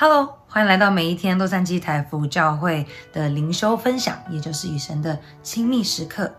[0.00, 6.32] Hello，欢迎来到每一天洛杉矶台福教会的灵修分享，也就是与神的亲密时刻。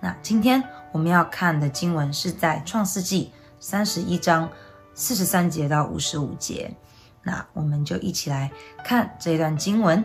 [0.00, 4.48] 那今天我们要看的经文是在创世纪三十一章
[4.94, 6.74] 四十三节到五十五节。
[7.22, 8.50] 那我们就一起来
[8.82, 10.02] 看这一段经文。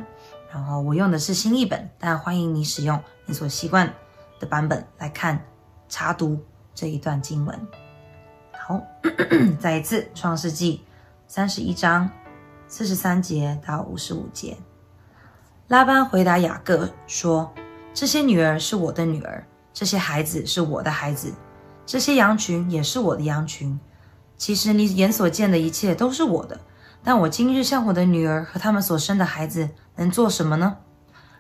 [0.52, 3.90] 然后我用的是新译本，但欢迎你使用你所习惯
[4.38, 5.42] 的版本来看
[5.88, 6.38] 查读
[6.76, 7.58] 这一段经文。
[8.52, 8.82] 好，
[9.62, 10.84] 再一次创世纪
[11.26, 12.10] 三十一章。
[12.70, 14.58] 四十三节到五十五节，
[15.70, 17.54] 拉班回答雅各说
[17.96, 21.34] ：“这些女儿是我的女儿，这些孩子是我的孩子，
[21.86, 23.80] 这些羊群也是我的羊群。
[24.36, 26.60] 其实你眼所见的一切都是我的，
[27.02, 30.80] 但我今日向我的女儿和他们所生的孩子能做什么呢？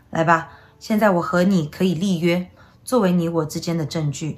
[0.09, 2.49] 来吧，现在我和你可以立约，
[2.85, 4.37] 作为你我之间的证据。”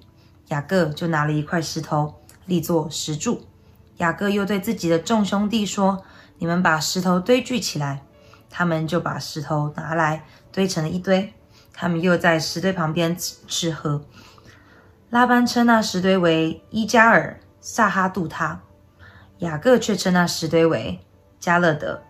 [0.49, 2.15] 雅各就拿了一块石头
[2.47, 3.43] 立作石柱。
[3.97, 6.03] 雅各又对自己的众兄弟说。
[6.39, 8.01] 你们把石头堆聚起来，
[8.49, 11.33] 他们就把石头拿来堆成了一堆。
[11.73, 14.01] 他们又在石堆旁边吃喝。
[15.09, 18.61] 拉班称那石堆为伊加尔撒哈杜他，
[19.39, 20.99] 雅各却称那石堆为
[21.39, 22.01] 加勒德。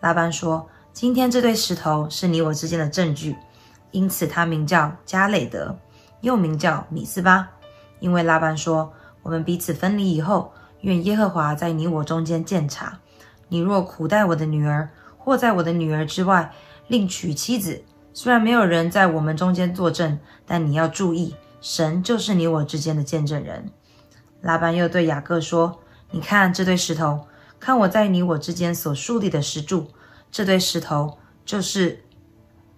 [0.00, 3.36] 拉班说：“今天这堆石头是你我之间的证据，
[3.90, 5.78] 因此他名叫加累德，
[6.22, 7.50] 又名叫米斯巴。
[7.98, 12.98] 因为拉班说：我们彼此分离以后，愿耶和华在你我中间鉴察。”
[13.50, 16.52] 你若苦待我的女儿，或在我的女儿之外
[16.88, 17.84] 另娶妻子，
[18.14, 23.70] 虽然没有人在我们中间作证，但你要注意，神就是你我之间的见证人。
[24.40, 27.26] 拉班又对雅各说：“你看这堆石头，
[27.58, 29.88] 看我在你我之间所树立的石柱，
[30.30, 32.02] 这堆石头就是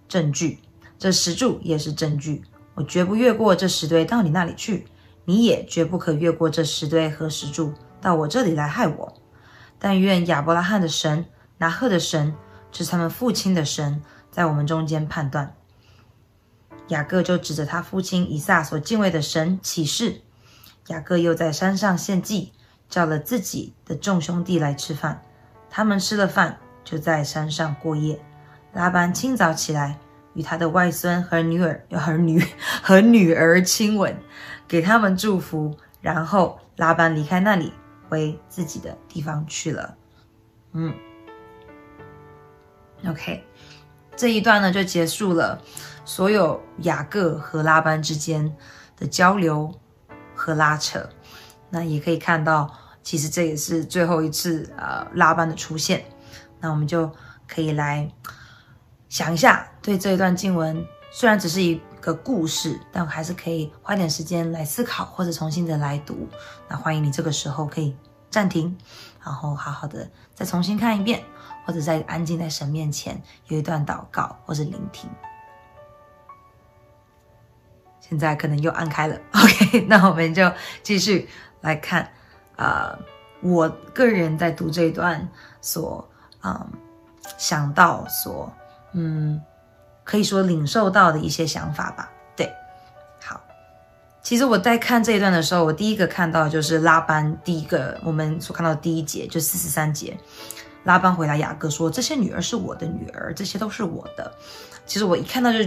[0.09, 0.59] 证据，
[0.99, 2.43] 这石柱也是证据。
[2.75, 4.87] 我绝不越过这石堆到你那里去，
[5.25, 9.13] 你也绝不可越过这石堆和石柱到我这里来害我。”
[9.79, 11.25] 但愿亚伯拉罕的神、
[11.57, 12.35] 拿鹤的神，
[12.71, 14.01] 是他们父亲的神，
[14.31, 15.55] 在我们中间判断。
[16.89, 20.21] 雅各就指着他父亲以撒所敬畏的神起誓。
[20.87, 22.51] 雅各又在山上献祭，
[22.89, 25.21] 叫了自己的众兄弟来吃饭。
[25.69, 28.19] 他们吃了饭，就在山上过夜。
[28.73, 29.97] 拉班清早起来，
[30.33, 32.45] 与他的外孙和女儿、和女
[32.81, 34.17] 和女儿亲吻，
[34.67, 35.77] 给他们祝福。
[36.01, 37.71] 然后拉班离开那里。
[38.13, 39.97] 回自己的地方去了，
[40.73, 40.93] 嗯
[43.07, 43.43] ，OK，
[44.15, 45.59] 这一段呢就结束了
[46.05, 48.55] 所有雅各和拉班之间
[48.95, 49.73] 的交流
[50.35, 51.09] 和拉扯。
[51.71, 56.05] 那也可以看到，其实这也是最后一次呃拉班的出现。
[56.59, 57.11] 那我们就
[57.47, 58.07] 可以来
[59.09, 60.85] 想一下，对这一段经文，
[61.15, 66.27] 虽然只是一个故事，但还是可以花点时间来思考，或者重新的来读。
[66.67, 67.95] 那欢迎你这个时候可以
[68.31, 68.75] 暂停，
[69.23, 71.23] 然后好好的再重新看一遍，
[71.65, 75.07] 或者在安静在神面前有一段祷告或者聆听。
[77.99, 80.51] 现在可能又按开了，OK， 那我们就
[80.81, 81.29] 继续
[81.61, 82.11] 来看，
[82.55, 82.97] 呃，
[83.43, 85.29] 我个人在读这一段
[85.61, 86.09] 所
[86.41, 86.71] 嗯
[87.37, 88.51] 想到所
[88.93, 89.39] 嗯。
[90.03, 92.11] 可以说领受到的一些想法吧。
[92.35, 92.51] 对，
[93.21, 93.41] 好。
[94.21, 100.17] 其实我在看这一段的时候，我第一个看到就是拉班第一个我们所看到的第一节，就四十三节。
[100.83, 104.29] 拉班回答雅各说：“这些女儿是我的女儿，这些都是我的。”
[104.85, 105.59] 其实我一看到就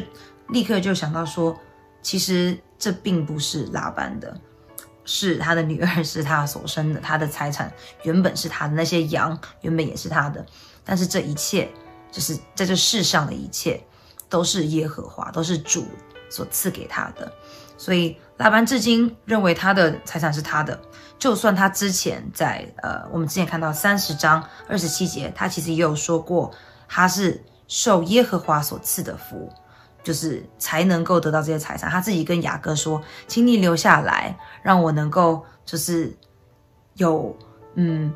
[0.49, 1.59] 立刻就想到说，
[2.03, 4.39] 其实这并不是拉班的，
[5.07, 10.45] 是他的女儿，是他所生的，他的财产原本是他的，那些羊原本也是他的。
[10.85, 11.71] 但是这一切，
[12.13, 13.83] 就是在这世上的一切。
[14.29, 15.87] 都是耶和华，都是主
[16.29, 17.33] 所赐给他的，
[17.79, 20.79] 所以拉班至今认为他的财产是他的。
[21.19, 26.53] 就算他之前在呃，我们之前看到三十章二十七节，他其实也有说过，
[26.89, 29.51] 他是受耶和华所赐的福，
[30.03, 31.91] 就是才能够得到这些财产。
[31.91, 36.15] 他自己跟雅各说：“请你留下来，让我能够就是
[36.95, 37.35] 有
[37.77, 38.13] 嗯。”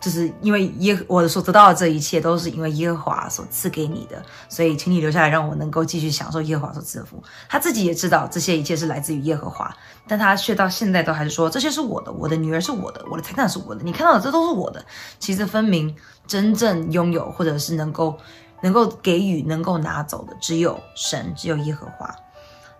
[0.00, 7.22] 就是因为耶，我所得到的这一切都是因为耶和华所赐给你的，所以请你留下来，让我能够继续享受耶和华所赐的福。
[7.48, 9.76] 他自己也知道这些一切是来自于耶和华，
[10.08, 14.82] 但他却到现在都还是说，这些是我的，我的女儿是我的，我的财产是我的，你看到的这都是我的。
[15.18, 15.94] 其实分明
[16.26, 18.18] 真正拥有或者是能够
[18.62, 22.14] 能够给予、能够拿走的，只有神，只有耶和华。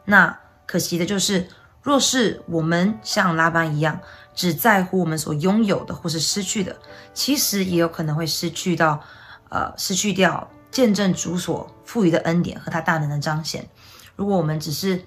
[0.07, 0.35] 那
[0.67, 1.47] 可惜的就是，
[1.91, 4.01] 若是我们像拉班一样。
[4.33, 6.75] 只在乎我们所拥有的或是失去的，
[7.13, 9.03] 其实也有可能会失去到，
[9.51, 13.69] 呃，失去掉见证主所赋予的恩典和他大能的彰显。
[14.17, 15.05] 如果我们只是，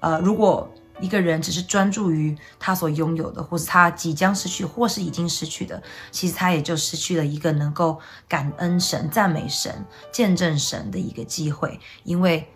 [0.00, 0.68] 呃，如果
[1.00, 5.80] 一个人只是专注于他所拥有的，或是他即将失去，或是已经失去的，
[6.10, 12.48] 其实他也就失去了一个能够感恩神、赞美神、见证神的一个机会，因为，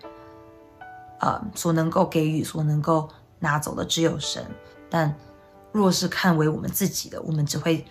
[1.21, 4.45] 呃，所能够给予、所能够拿走的只有神。
[4.89, 5.15] 但
[5.73, 7.85] 若是看为我们自己的，我们只会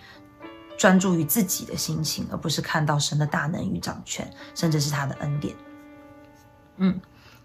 [0.78, 5.54] 专注于自己的心情，而不是看到神的大能与掌权，甚至是他的恩典。
[6.76, 7.00] 嗯，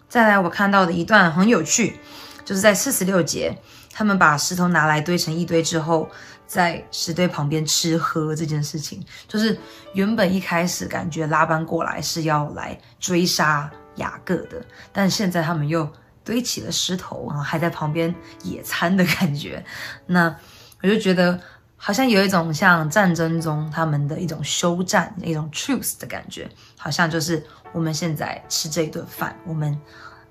[0.08, 2.00] 再来，我看到的一段很有趣。
[2.44, 3.56] 就是在四十六节，
[3.92, 6.10] 他们把石头拿来堆成一堆之后，
[6.44, 9.56] 在石堆旁边吃喝这件事情，就是
[9.94, 14.60] 原本一开始感觉拉班过来是要来追杀雅各的，
[14.92, 15.88] 但现在他们又
[16.24, 19.64] 堆起了石头，然后还在旁边野餐的感觉。
[20.06, 20.34] 那
[20.82, 21.40] 我就觉得
[21.76, 29.80] 好像有一种像战争中他们的一种休战、一种 truce 的感觉，好像就是我们现在吃这一顿饭，我们，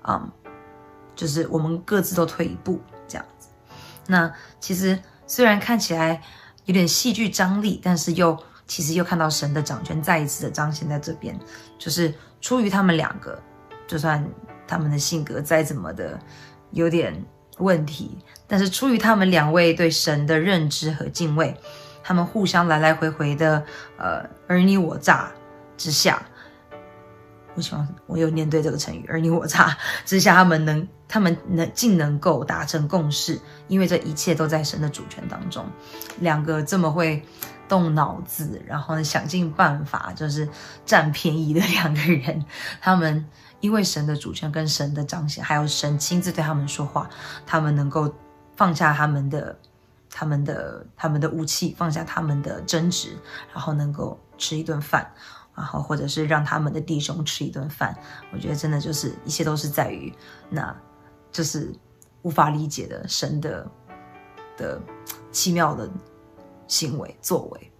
[0.06, 0.30] 嗯。
[1.14, 3.46] 就是我们各自都退一步这样子。
[4.06, 6.22] 那其实虽然看起来
[6.64, 8.36] 有点戏剧张力，但是又
[8.66, 11.38] 其实又看到神的掌权再一次的彰显在这边。
[11.78, 13.38] 就是出于他们两个，
[13.86, 14.26] 就算
[14.66, 16.18] 他们的性格再怎么的
[16.70, 17.24] 有点
[17.58, 21.56] 问题，但是出于他们两位对神的认知和敬畏，
[22.02, 23.64] 他们互相来来回回的
[23.98, 25.30] 呃尔虞我诈
[25.76, 26.22] 之下。
[27.54, 29.76] 我希望我有念对这个成语，尔虞我诈
[30.06, 33.38] 之下，他们能，他们能竟能够达成共识，
[33.68, 35.62] 因为这一切都在神的主权当中。
[36.18, 37.22] 两个这么会
[37.68, 40.48] 动脑子，然后呢想尽办法，就是
[40.86, 42.42] 占便宜的两个人，
[42.80, 43.26] 他们
[43.62, 47.08] 因为神的主权跟神的彰显，还有神亲自对他们说话，
[47.46, 48.14] 他们能够
[48.54, 49.58] 放下他们的、
[50.10, 53.16] 他们的、他们的武器，放下他们的争执，
[53.54, 55.10] 然后能够吃一顿饭。
[55.54, 57.94] 然后，或者是让他们的弟兄吃一顿饭，
[58.32, 60.10] 我觉得真的就是一切都是在于，
[60.48, 60.74] 那
[61.30, 61.70] 就是
[62.22, 63.70] 无法理解的神的
[64.56, 64.80] 的
[65.30, 65.90] 奇妙的
[66.66, 67.71] 行为作为，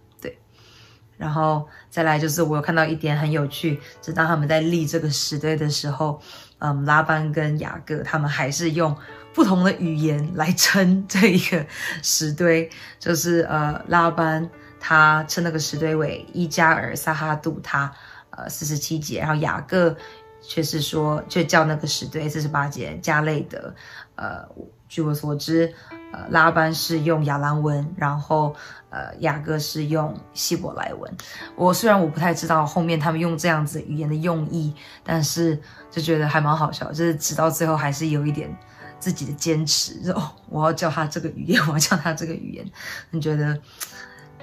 [1.17, 6.21] 然后再来就是我有看到一点很有趣，是当他们在立这个石堆的时候，
[6.59, 8.95] 嗯，拉班跟雅各他们还是用
[9.33, 11.65] 不同的语言来称这一个
[12.01, 12.69] 石堆，
[12.99, 14.49] 就是呃拉班。
[14.85, 17.89] 他称那个石堆为伊加尔撒哈杜他，
[18.31, 19.95] 呃四十七节，然后雅各
[20.41, 23.73] 却是说，就叫那个石堆四十八节加累得，
[24.15, 24.45] 呃，
[24.89, 25.73] 据我所知，
[26.13, 28.55] 呃，拉班是用亚兰文，然后
[28.89, 31.17] 呃，雅各是用希伯来文。
[31.55, 34.73] 我虽然我不太知道后面他们用这样子语言的用意，
[35.03, 38.55] 但是就觉得还蛮好笑，就是直到最后还是有一点
[38.99, 42.65] 自己的坚持，哦，我要叫他这个语言，我要叫他这个语言，
[43.09, 43.59] 你觉得？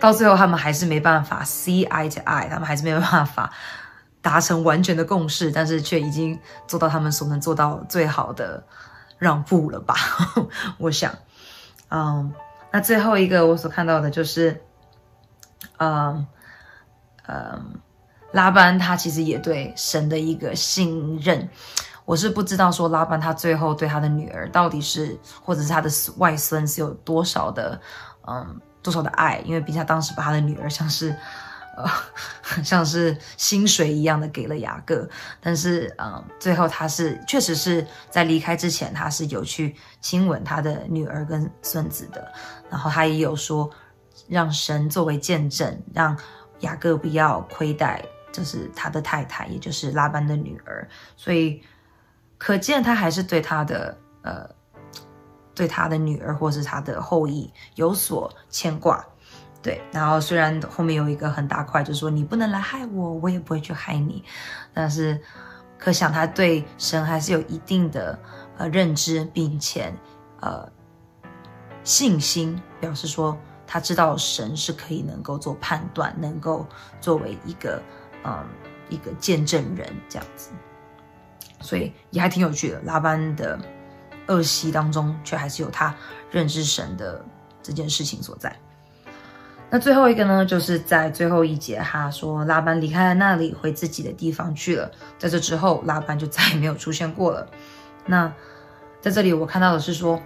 [0.01, 3.53] 到最后，他们还是没办法 see eye to eye，他们还是没有办法
[4.23, 8.65] 达成完全的共识，但是却已经做到他们所能做到最好的
[9.19, 9.95] 让步了吧？
[10.79, 11.15] 我想，
[11.91, 12.33] 嗯，
[12.73, 14.63] 那最后一个我所看到的就是，
[15.79, 16.27] 嗯
[17.27, 17.81] 嗯，
[18.33, 21.49] 拉班他其实也对神的一个信任，
[22.05, 27.81] 我是不知道说拉班他最后对他的女儿到底是，或者是他的外孙是有多少的，
[28.27, 28.61] 嗯。
[28.83, 31.15] 多少的爱，因为毕竟他当时把他的女儿像是，
[31.83, 35.09] 呃，像是薪水一样的给了雅各，
[35.41, 42.33] 但是，嗯，最后他是确实是在离开之前，他是有去亲吻他的女儿跟孙子的，
[42.69, 43.71] 然后他也有说，
[44.29, 46.17] 让神作为见证，让
[46.61, 51.63] 雅各不要亏待，就是他的太太，也就是拉班的女儿，所以
[52.39, 54.49] 可见他还是对他的，呃。
[55.53, 59.05] 对他的女儿或是他的后裔有所牵挂，
[59.63, 59.83] 对。
[59.93, 64.25] 然后虽然后面有一个很大块，就是说你不能来害我，我也不会去害你。
[64.73, 65.21] 但是
[65.79, 68.19] 可想他对神还是有一定的
[68.59, 69.93] 呃认知，并且
[70.41, 70.71] 呃
[71.85, 76.67] 信心，表示说他知道神是可以能够做判断，能够
[77.01, 77.83] 作为一个
[78.25, 78.47] 嗯、
[78.89, 80.51] 一个见证人这样子。
[81.61, 83.59] 所以也还挺有趣的，拉班的。
[84.27, 85.93] 恶习当中，却还是有他
[86.31, 87.25] 认知神的
[87.61, 88.55] 这件事情所在。
[89.73, 94.91] 那最后一个呢，就是在最后一节，他说拉班离开了那里，回自己的地方去了。
[95.17, 97.47] 在这之后，拉班就再也没有出现过了。
[98.05, 98.33] 那
[99.01, 100.21] 在这里，我看到的是说，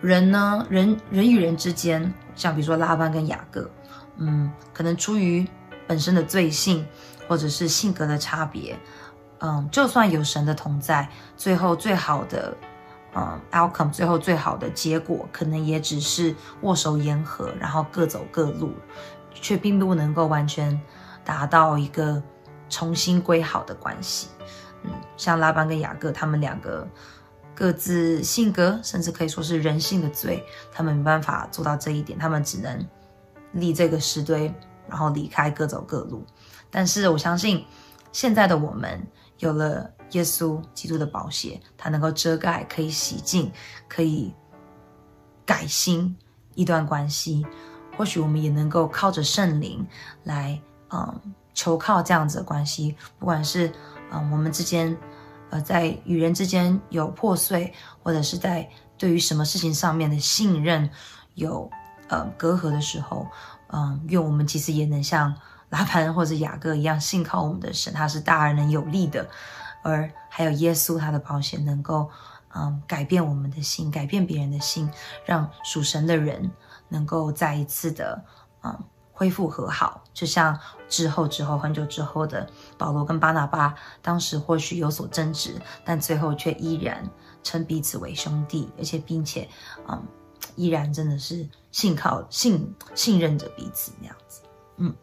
[0.00, 3.70] 人呢，人人与人之间，像比如说拉班跟雅各，
[4.16, 5.46] 嗯，可能出于
[5.86, 6.84] 本身的罪性，
[7.28, 8.76] 或者是性格的差别，
[9.38, 12.52] 嗯，就算有神的同在，最后最好的。
[13.14, 18.72] 嗯，outcome 最后最好的结果，可能也只是握手言和，然后各走各路，
[19.34, 20.80] 却并不能够完全
[21.24, 22.22] 达到一个
[22.68, 24.28] 重新归好的关系。
[24.84, 26.86] 嗯，像拉班跟雅各他们两个，
[27.52, 32.86] 各自性格，甚至可以说是人性的罪，他们没办法做到这一点，他们只能
[33.52, 34.54] 立这个石堆，
[34.88, 36.24] 然后离开，各走各路。
[36.70, 37.66] 但是我相信，
[38.12, 39.04] 现在的我们
[39.40, 43.50] 有了耶稣基督的宝血，它能够遮盖，可以洗净，
[43.88, 44.34] 可以
[45.44, 46.16] 改新
[46.54, 47.46] 一段关系。
[47.96, 49.86] 或许我们也能够靠着圣灵
[50.24, 51.20] 来，嗯，
[51.54, 53.72] 求靠这样子的关系，不管是
[54.12, 54.96] 嗯我们之间。
[55.52, 57.74] 呃，在与人之间有破碎，
[58.04, 60.88] 或者是在对于什么事情上面的信任
[61.34, 61.68] 有
[62.06, 63.26] 呃隔阂的时候，
[63.72, 65.34] 嗯、愿我们其实也能像
[65.70, 69.28] 拉班或者雅各一样，信靠我们的神，他是大而能有力的，
[69.82, 72.10] 而还有耶稣他的宝血能够
[72.54, 74.90] 嗯、改变我们的心，改变别人的心，
[75.24, 76.50] 让属神的人
[76.88, 78.24] 能够再一次的
[78.62, 78.78] 嗯。
[79.12, 80.58] 恢复和好，就像
[80.88, 87.06] 之后之后很久之后的保罗跟巴拿巴，当时或许有所争执，但最后却依然
[87.42, 89.46] 称彼此为兄弟，而且并且，
[89.86, 90.02] 嗯，
[90.56, 94.40] 依然真的是信靠信信任着彼此那样子。
[94.78, 94.94] 嗯，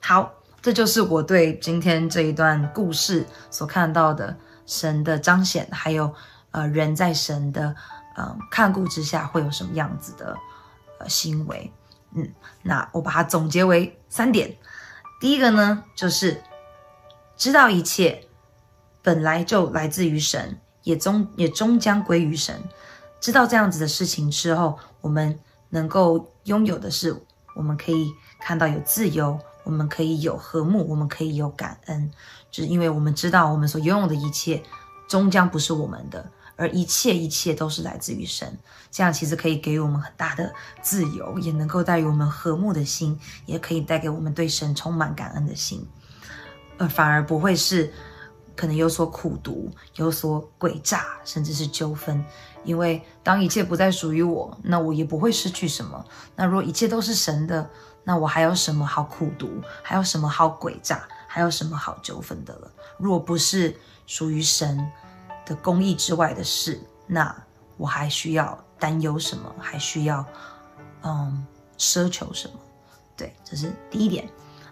[0.00, 6.14] 好，这就是我对今天这一段故事所看到的神的彰显，还有
[6.52, 7.74] 呃人在神的
[8.16, 10.38] 嗯看顾之下会有什么样子的
[11.00, 11.70] 呃行为。
[12.14, 14.56] 嗯，那我把它总结为三点。
[15.20, 16.40] 第一个呢，就是
[17.36, 18.24] 知道一切
[19.02, 22.62] 本来就来自于神，也终也终将归于神。
[23.20, 25.36] 知道这样子的事情之后，我们
[25.70, 27.20] 能够拥有的是，
[27.56, 32.10] 我们可以看到有自由，我们可以有和睦，我们可以有感恩，
[32.50, 34.62] 就是因为我们知道我们所拥有的一切
[35.08, 36.30] 终将不是我们的。
[36.54, 38.56] 而一切一切都是来自于神，
[38.90, 40.52] 这样其实可以给予我们很大的
[40.82, 45.84] 自由，也能够带给我们和睦的心，也可以带给我们对神充满感恩的心，
[46.76, 47.92] 而反而不会是
[48.54, 52.22] 可能有所苦毒、有所诡诈，甚至是纠纷。
[52.64, 56.04] 因为当一切不再属于我，那我也不会失去什么。
[56.36, 57.68] 那如果一切都是神的，
[58.04, 59.62] 那我还有什么好苦毒？
[59.82, 61.02] 还有什么好诡诈？
[61.26, 62.70] 还有什么好纠纷的了？
[62.98, 64.90] 若不是属于神。
[65.44, 67.34] 的公义之外的事，那
[67.76, 69.52] 我还需要担忧什么？
[69.58, 70.24] 还需要
[71.02, 71.44] 嗯
[71.76, 72.54] 奢求什么？
[73.16, 74.30] 对，这是第一点。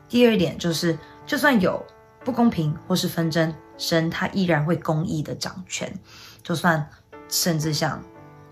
[0.09, 0.97] 第二点就是，
[1.27, 1.85] 就算有
[2.25, 5.93] 不公平或是纷争，神他依然会公义的掌权。
[6.45, 6.89] 就算
[7.29, 8.01] 甚至像。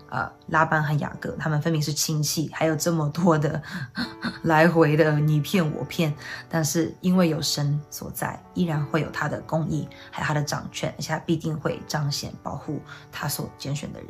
[0.09, 3.61] 啊，拉班和雅各，他们分明是亲戚，还有这么多的
[4.41, 6.11] 来回的你骗我骗，
[6.49, 14.09] 但是因为有神所在，依然会有他的公义，还有他的掌权，而且他必定会彰显保护他所拣选的人。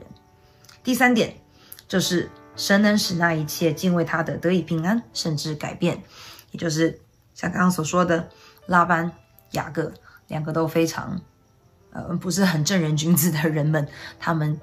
[0.83, 1.35] 第三点
[1.85, 6.01] 就是神能使那一切敬畏他的得以平安，甚至改变，
[6.51, 6.97] 也就是
[7.35, 8.29] 像刚刚所说的
[8.67, 9.11] 拉班、
[9.51, 9.91] 雅各
[10.27, 11.19] 两个都非常
[11.91, 13.85] 呃不是很正人君子的人们，
[14.17, 14.57] 他们。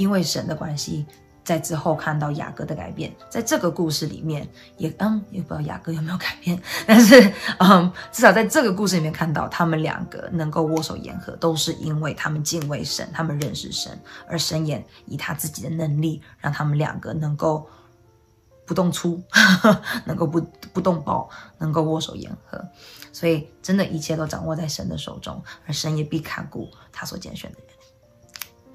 [0.00, 1.04] 因为神的关系，
[1.44, 13.92] 在之后看到雅各的改变，在这个故事里面也嗯，也不知道雅各有没有改变， 但是嗯，至少在这个故事里面看到他们两个能够握手言和，都是因为他们敬畏神，他们认识神，
[14.26, 17.68] 而神也以他自己的能力让他们两个能够
[18.64, 19.22] 不动粗，
[20.06, 20.40] 能够不
[20.72, 21.28] 不动刀，
[21.58, 22.58] 能够握手言和，
[23.12, 27.69] 所以真的一切都掌握在神的手中，而神也必看顾他所拣选的人。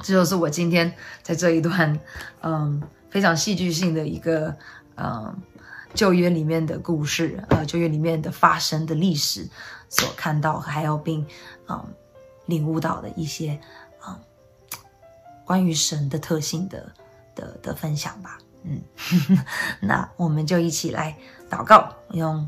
[0.05, 0.93] 这就是我今天
[1.23, 1.99] 在这一段，
[2.43, 4.55] 嗯，非常戏剧性的一个，
[4.97, 5.35] 嗯，
[5.95, 9.49] 旧约里面的故事，呃，旧约里面的发生的历史
[9.89, 11.25] 所看到，还有并，
[11.67, 11.83] 嗯，
[12.45, 13.59] 领悟到的一些，
[14.07, 14.15] 嗯，
[15.43, 16.93] 关于神的特性的
[17.33, 18.37] 的的分享吧。
[18.61, 18.79] 嗯，
[19.81, 21.17] 那我们就一起来
[21.49, 22.47] 祷告，用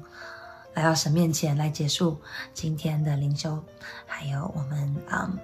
[0.76, 2.22] 来到神面前来结束
[2.54, 3.64] 今天的灵修，
[4.06, 5.40] 还有我们，嗯。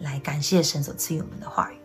[0.00, 1.76] 来感谢神所赐予我们的话语，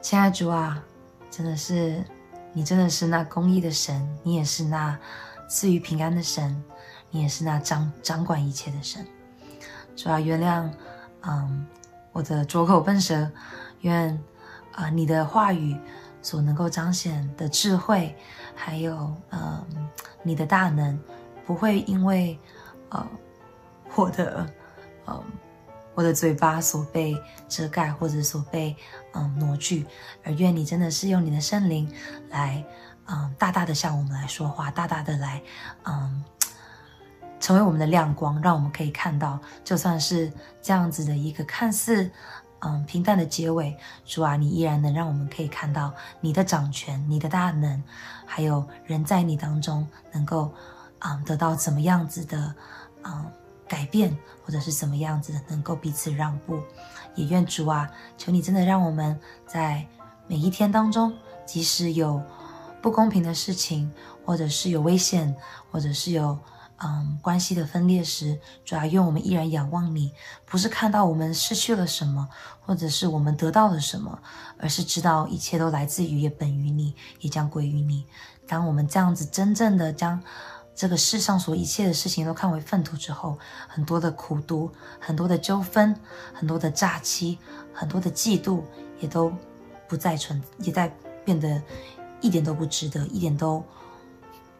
[0.00, 0.82] 亲爱的主啊，
[1.30, 2.02] 真的是
[2.52, 4.98] 你，真的是那公义的神，你也是那
[5.48, 6.60] 赐予平安的神，
[7.10, 9.06] 你也是那掌掌管一切的神。
[9.94, 10.68] 主啊，原谅，
[11.20, 11.64] 嗯，
[12.10, 13.30] 我的拙口笨舌，
[13.82, 14.20] 愿
[14.72, 15.78] 啊、你的话语
[16.22, 18.16] 所能够彰显的智慧，
[18.56, 19.64] 还有嗯
[20.24, 20.98] 你的大能，
[21.46, 22.36] 不会因为
[22.88, 23.06] 呃
[23.94, 24.44] 我的。
[25.06, 25.22] 嗯，
[25.94, 28.74] 我的嘴巴所被遮盖，或者所被
[29.14, 29.84] 嗯挪去，
[30.24, 31.92] 而愿你真的是用你的圣灵
[32.30, 32.64] 来
[33.06, 35.42] 嗯大大的向我们来说话，大大的来
[35.84, 36.24] 嗯
[37.40, 40.32] 成为我们的亮光，让我们可以看到，就算是
[40.62, 42.10] 这样子的一个看似
[42.60, 47.82] 嗯平淡的结尾，主啊，你依然能让我们可以看到你的掌权，你的大能，
[48.24, 50.54] 还有人在你当中能够
[51.00, 52.54] 嗯得到怎么样子的
[53.04, 53.30] 嗯。
[53.72, 54.14] 改变，
[54.44, 56.60] 或者是怎么样子的能够彼此让步。
[57.14, 59.86] 也愿主啊，求你真的让我们在
[60.26, 61.10] 每一天当中，
[61.46, 62.22] 即使有
[62.82, 63.90] 不公平的事情，
[64.26, 65.34] 或者是有危险，
[65.70, 66.38] 或者是有
[66.84, 70.12] 嗯关系的分裂时，主啊，愿我们依然仰望你，
[70.44, 72.28] 不是看到我们失去了什么，
[72.60, 74.18] 或者是我们得到了什么，
[74.58, 78.04] 而是知道一切都来自于，也本于你，也将归于你。
[78.46, 80.20] 当我们这样子真正的将
[80.74, 83.38] 这个世上所一切的事情都看为粪土之后，
[83.68, 85.94] 很多的苦毒，很多的纠纷，
[86.32, 87.38] 很多的诈欺，
[87.74, 88.62] 很多的嫉妒，
[88.98, 89.32] 也都
[89.86, 90.92] 不再存，也在
[91.24, 91.62] 变得
[92.22, 93.62] 一点都不值得，一点都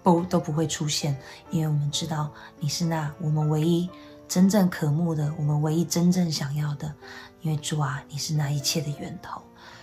[0.02, 1.18] 不都不会出现，
[1.50, 3.88] 因为我们知道你是那我们唯一
[4.28, 6.94] 真正渴慕的，我们唯一真正想要的，
[7.40, 9.40] 因为主啊，你是那一切的源头。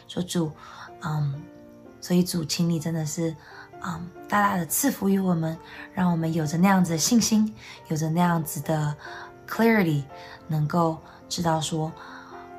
[0.07, 0.51] 说主，
[1.01, 1.41] 嗯，
[1.99, 3.35] 所以主，请你真的是。
[3.81, 5.57] 啊、大大的赐福于我们，
[5.93, 7.53] 让我们有着那样子的信心，
[7.87, 8.95] 有着那样子的
[9.47, 10.03] clarity，
[10.47, 11.91] 能够知道说，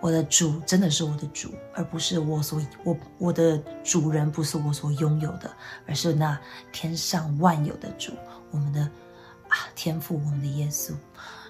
[0.01, 5.51] 我的主真的是我的主，而不是我所我我的主人不是我所拥有的，
[5.87, 6.39] 而是那
[6.73, 8.13] 天上万有的主，
[8.51, 8.81] 我们的
[9.49, 10.95] 啊天父，我们的耶稣，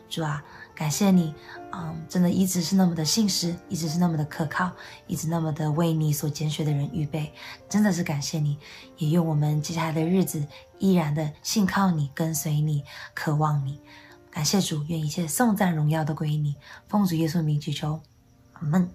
[0.09, 0.43] 主啊。
[0.81, 1.35] 感谢你，
[1.73, 4.71] 嗯，真的一直是那么的信实，一直是那么的可靠，
[5.07, 7.31] 一直那么的为你所拣选的人预备，
[7.69, 8.57] 真的是感谢你，
[8.97, 10.43] 也用我们接下来的日子
[10.79, 12.83] 依然的信靠你，跟随你，
[13.13, 13.79] 渴望你。
[14.31, 16.57] 感谢主，愿一切颂赞荣耀都归你，
[16.89, 18.01] 奉主耶稣名祈求，
[18.55, 18.89] 阿门。